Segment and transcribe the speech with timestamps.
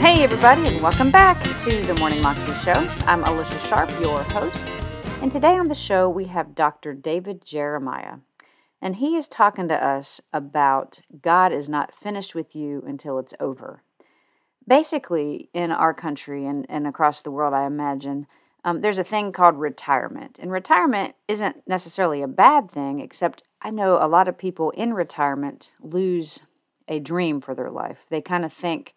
[0.00, 2.88] Hey, everybody, and welcome back to the Morning Moxie Show.
[3.08, 4.64] I'm Alicia Sharp, your host.
[5.20, 6.94] And today on the show, we have Dr.
[6.94, 8.18] David Jeremiah.
[8.80, 13.34] And he is talking to us about God is not finished with you until it's
[13.40, 13.82] over.
[14.68, 18.28] Basically, in our country and, and across the world, I imagine,
[18.64, 20.38] um, there's a thing called retirement.
[20.40, 24.94] And retirement isn't necessarily a bad thing, except I know a lot of people in
[24.94, 26.38] retirement lose
[26.86, 27.98] a dream for their life.
[28.10, 28.94] They kind of think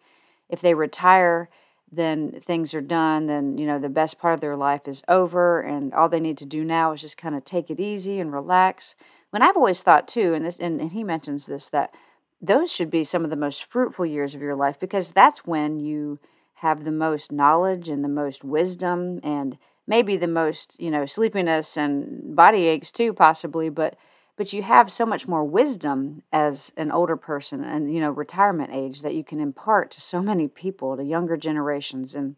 [0.52, 1.48] if they retire,
[1.90, 5.60] then things are done, then, you know, the best part of their life is over,
[5.60, 8.32] and all they need to do now is just kind of take it easy and
[8.32, 8.94] relax.
[9.30, 11.94] When I've always thought, too, and, this, and, and he mentions this, that
[12.40, 15.80] those should be some of the most fruitful years of your life because that's when
[15.80, 16.18] you
[16.54, 21.76] have the most knowledge and the most wisdom and maybe the most you know sleepiness
[21.76, 23.96] and body aches too possibly but
[24.36, 28.70] but you have so much more wisdom as an older person and you know retirement
[28.72, 32.36] age that you can impart to so many people to younger generations and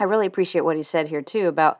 [0.00, 1.78] i really appreciate what he said here too about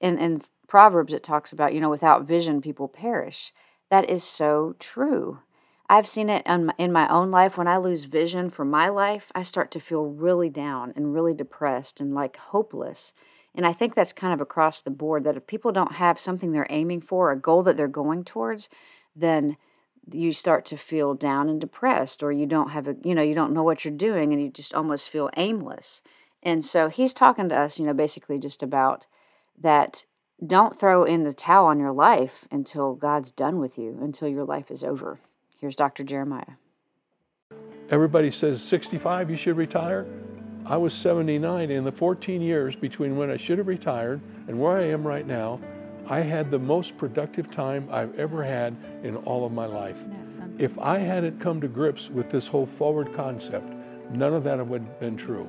[0.00, 3.52] in in proverbs it talks about you know without vision people perish
[3.90, 5.38] that is so true
[5.88, 7.58] I've seen it in my, own life.
[7.58, 11.34] When I lose vision for my life, I start to feel really down and really
[11.34, 13.12] depressed and like hopeless.
[13.54, 16.52] And I think that's kind of across the board that if people don't have something
[16.52, 18.68] they're aiming for, a goal that they're going towards,
[19.14, 19.56] then
[20.10, 23.34] you start to feel down and depressed or you don't have a you know you
[23.34, 26.02] don't know what you're doing and you just almost feel aimless
[26.42, 29.06] and so he's talking to us you know basically just about
[29.58, 30.04] that
[30.46, 34.44] don't throw in the towel on your life until god's done with you until your
[34.44, 35.20] life is over
[35.64, 36.04] Here's Dr.
[36.04, 36.44] Jeremiah.
[37.88, 40.06] Everybody says 65 you should retire.
[40.66, 44.76] I was 79 in the 14 years between when I should have retired and where
[44.76, 45.58] I am right now.
[46.06, 49.98] I had the most productive time I've ever had in all of my life.
[50.58, 53.72] If I hadn't come to grips with this whole forward concept,
[54.10, 55.48] none of that would have been true.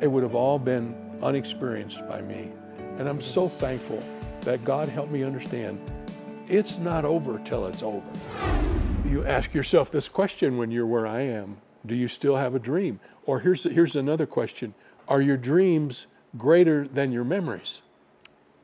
[0.00, 2.50] It would have all been unexperienced by me.
[2.98, 4.02] And I'm so thankful
[4.42, 5.78] that God helped me understand
[6.48, 8.02] it's not over till it's over
[9.10, 12.60] you ask yourself this question when you're where I am Do you still have a
[12.60, 13.00] dream?
[13.26, 14.74] Or here's, here's another question
[15.08, 16.06] Are your dreams
[16.38, 17.82] greater than your memories?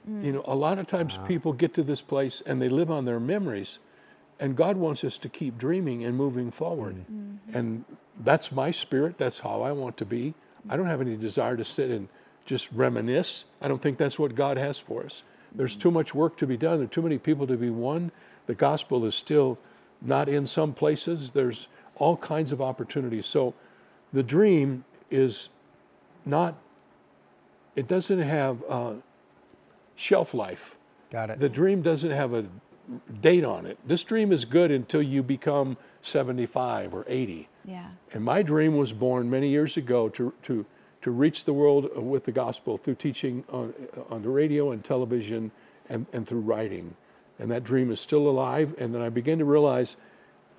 [0.08, 0.24] Mm.
[0.24, 1.26] You know, a lot of times wow.
[1.26, 3.78] people get to this place and they live on their memories,
[4.38, 6.96] and God wants us to keep dreaming and moving forward.
[6.96, 7.56] Mm-hmm.
[7.56, 7.84] And
[8.22, 10.34] that's my spirit, that's how I want to be.
[10.68, 12.08] I don't have any desire to sit and
[12.44, 13.44] just reminisce.
[13.60, 15.22] I don't think that's what God has for us.
[15.54, 15.80] There's mm.
[15.80, 18.12] too much work to be done, there are too many people to be won.
[18.46, 19.58] The gospel is still
[20.00, 21.30] not in some places.
[21.30, 21.66] There's
[21.96, 23.26] all kinds of opportunities.
[23.26, 23.54] So
[24.12, 25.48] the dream is
[26.24, 26.54] not,
[27.74, 28.96] it doesn't have a
[29.96, 30.76] shelf life.
[31.10, 31.38] Got it.
[31.40, 32.46] The dream doesn't have a
[33.20, 33.78] date on it.
[33.86, 37.48] This dream is good until you become 75 or 80.
[37.64, 37.88] Yeah.
[38.12, 40.64] And my dream was born many years ago to, to,
[41.02, 43.74] to reach the world with the gospel through teaching on,
[44.08, 45.50] on the radio and television
[45.88, 46.94] and, and through writing
[47.38, 48.74] and that dream is still alive.
[48.78, 49.96] And then I began to realize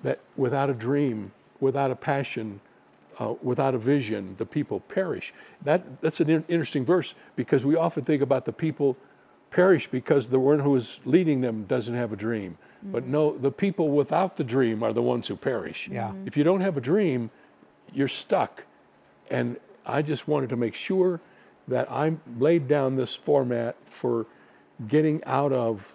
[0.02, 2.60] that without a dream, without a passion,
[3.18, 5.34] uh, without a vision, the people perish.
[5.62, 8.96] That, that's an in- interesting verse because we often think about the people
[9.50, 12.58] perish because the one who is leading them doesn't have a dream.
[12.78, 12.92] Mm-hmm.
[12.92, 15.88] But no, the people without the dream are the ones who perish.
[15.90, 16.08] Yeah.
[16.08, 16.26] Mm-hmm.
[16.26, 17.30] If you don't have a dream,
[17.92, 18.64] you're stuck.
[19.30, 21.20] And I just wanted to make sure
[21.66, 24.26] that I laid down this format for
[24.86, 25.94] getting out of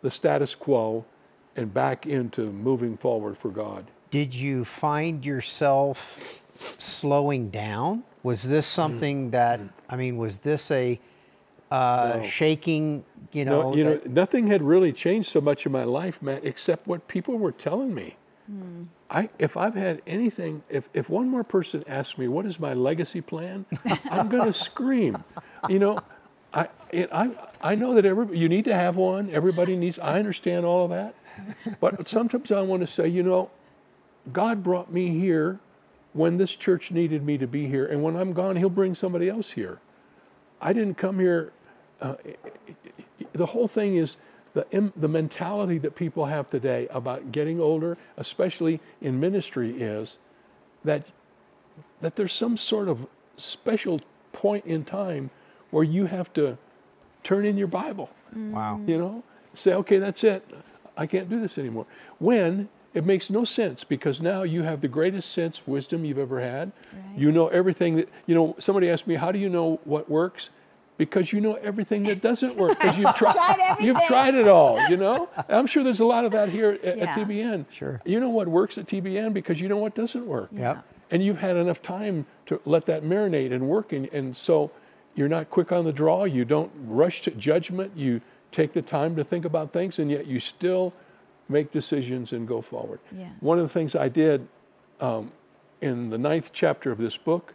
[0.00, 1.04] the status quo
[1.56, 3.86] and back into moving forward for God.
[4.10, 6.42] Did you find yourself
[6.78, 8.04] slowing down?
[8.22, 8.74] Was this mm.
[8.74, 10.16] something that I mean?
[10.16, 11.00] Was this a
[11.72, 12.22] uh, no.
[12.22, 13.04] shaking?
[13.32, 14.06] You know, no, you that...
[14.06, 17.52] know, nothing had really changed so much in my life, Matt, except what people were
[17.52, 18.16] telling me.
[18.46, 18.84] Hmm.
[19.10, 22.72] I, if I've had anything, if, if one more person asks me what is my
[22.72, 23.66] legacy plan,
[24.10, 25.22] I'm going to scream.
[25.68, 25.98] You know,
[26.52, 27.30] I, it, I,
[27.62, 29.30] I know that every, you need to have one.
[29.30, 31.14] Everybody needs, I understand all of that.
[31.80, 33.50] But sometimes I want to say, you know,
[34.32, 35.60] God brought me here
[36.12, 37.86] when this church needed me to be here.
[37.86, 39.78] And when I'm gone, He'll bring somebody else here.
[40.60, 41.52] I didn't come here.
[42.02, 42.14] Uh,
[43.32, 44.16] the whole thing is
[44.54, 50.18] the, the mentality that people have today about getting older, especially in ministry, is
[50.84, 51.06] that,
[52.00, 53.06] that there's some sort of
[53.36, 54.00] special
[54.32, 55.30] point in time
[55.70, 56.58] where you have to
[57.22, 58.10] turn in your Bible.
[58.34, 58.80] Wow.
[58.86, 59.22] You know,
[59.54, 60.44] say, okay, that's it.
[60.96, 61.86] I can't do this anymore.
[62.18, 66.40] When it makes no sense because now you have the greatest sense wisdom you've ever
[66.40, 66.72] had.
[66.92, 67.18] Right.
[67.18, 70.50] You know everything that, you know, somebody asked me, how do you know what works?
[70.98, 74.78] Because you know everything that doesn't work because you've tried, tried you've tried it all.
[74.88, 77.04] You know, I'm sure there's a lot of that here at, yeah.
[77.04, 77.64] at TBN.
[77.70, 80.50] Sure, you know what works at TBN because you know what doesn't work.
[80.52, 80.84] Yep.
[81.10, 83.92] and you've had enough time to let that marinate and work.
[83.92, 84.70] And, and so
[85.14, 86.24] you're not quick on the draw.
[86.24, 87.92] You don't rush to judgment.
[87.96, 90.92] You take the time to think about things, and yet you still
[91.48, 93.00] make decisions and go forward.
[93.16, 93.28] Yeah.
[93.40, 94.46] One of the things I did
[95.00, 95.32] um,
[95.80, 97.54] in the ninth chapter of this book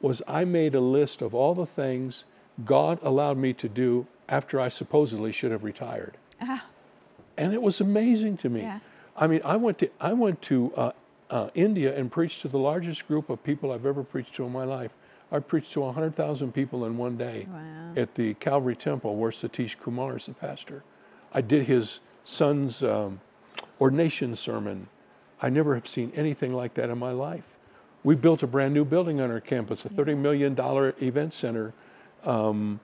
[0.00, 2.24] was I made a list of all the things
[2.64, 6.16] God allowed me to do after I supposedly should have retired.
[7.36, 8.60] And it was amazing to me.
[8.60, 8.78] Yeah.
[9.16, 10.92] I mean, I went to I went to uh,
[11.30, 14.52] uh, India and preached to the largest group of people I've ever preached to in
[14.52, 14.92] my life.
[15.32, 17.92] I preached to 100,000 people in one day Wow.
[17.96, 20.84] at the Calvary Temple, where Satish Kumar is the pastor.
[21.32, 23.20] I did his son's um,
[23.80, 24.86] ordination sermon.
[25.42, 27.44] I never have seen anything like that in my life.
[28.04, 30.56] We built a brand new building on our campus, a $30 million
[31.02, 31.72] event center.
[32.26, 32.80] Um,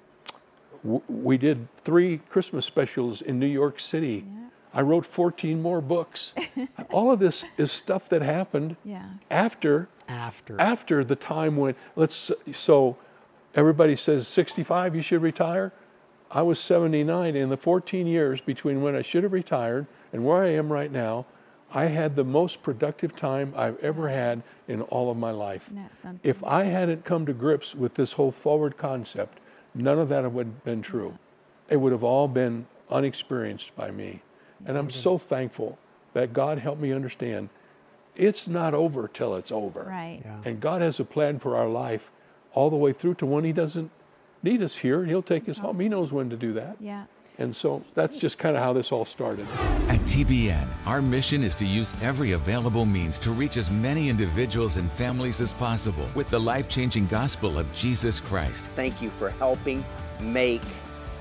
[0.83, 4.25] w- we did three Christmas specials in New York City.
[4.73, 6.33] I wrote 14 more books.
[6.91, 9.05] All of this is stuff that happened Yeah.
[9.31, 10.61] after After.
[10.61, 12.97] after the time when let's so
[13.55, 15.73] everybody says 65 you should retire
[16.33, 20.43] i was 79 in the 14 years between when i should have retired and where
[20.43, 21.27] i am right now
[21.73, 25.77] i had the most productive time i've ever had in all of my life Isn't
[25.77, 26.21] that something?
[26.31, 29.39] if i hadn't come to grips with this whole forward concept
[29.75, 31.19] none of that would have been true
[31.69, 34.21] it would have all been unexperienced by me
[34.67, 35.79] and i'm so thankful
[36.13, 37.49] that god helped me understand
[38.17, 40.21] it's not over till it's over Right.
[40.25, 40.41] Yeah.
[40.45, 42.11] and God has a plan for our life
[42.53, 43.91] all the way through to when He doesn't
[44.43, 45.05] need us here.
[45.05, 45.69] He'll take us uh-huh.
[45.69, 45.81] home.
[45.81, 46.77] He knows when to do that.
[46.81, 47.05] Yeah.
[47.41, 49.47] And so that's just kind of how this all started.
[49.89, 54.77] At TBN, our mission is to use every available means to reach as many individuals
[54.77, 58.67] and families as possible with the life changing gospel of Jesus Christ.
[58.77, 59.83] Thank you for helping
[60.21, 60.61] make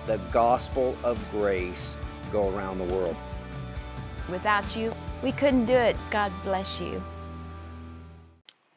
[0.06, 1.96] the gospel of grace
[2.34, 3.16] go around the world.
[4.30, 4.94] Without you,
[5.24, 5.96] we couldn't do it.
[6.12, 7.02] God bless you.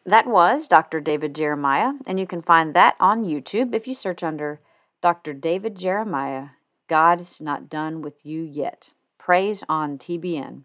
[0.06, 1.00] That was Dr.
[1.00, 4.60] David Jeremiah, and you can find that on YouTube if you search under
[5.00, 5.32] Dr.
[5.32, 6.48] David Jeremiah,
[6.92, 8.90] God's Not Done With You Yet.
[9.16, 10.64] Praise on TBN.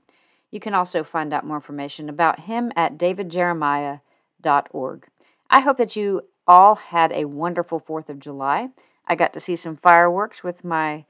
[0.51, 5.07] You can also find out more information about him at davidjeremiah.org.
[5.49, 8.71] I hope that you all had a wonderful 4th of July.
[9.07, 11.05] I got to see some fireworks with my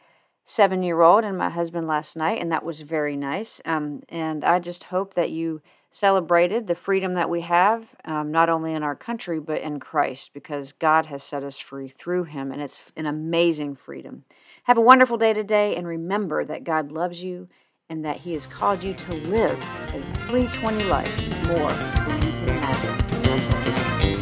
[0.47, 3.61] seven year old and my husband last night, and that was very nice.
[3.65, 5.61] Um, and I just hope that you
[5.91, 10.31] celebrated the freedom that we have, um, not only in our country, but in Christ,
[10.33, 14.23] because God has set us free through Him, and it's an amazing freedom.
[14.63, 17.50] Have a wonderful day today, and remember that God loves you
[17.89, 19.59] and that He has called you to live
[19.93, 24.16] a 320 life more than you can imagine.